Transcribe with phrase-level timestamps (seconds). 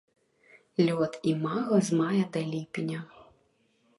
[0.85, 2.99] Лёт імага з мая да ліпеня.